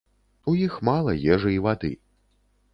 [0.51, 1.95] У іх мала ежы і вады.